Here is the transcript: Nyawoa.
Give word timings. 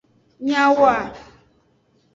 Nyawoa. 0.45 0.97